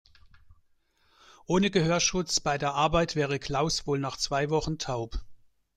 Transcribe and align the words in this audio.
Ohne 1.45 1.69
Gehörschutz 1.69 2.39
bei 2.39 2.57
der 2.57 2.73
Arbeit 2.73 3.15
wäre 3.15 3.37
Klaus 3.37 3.85
wohl 3.85 3.99
nach 3.99 4.17
zwei 4.17 4.49
Wochen 4.49 4.79
taub. 4.79 5.19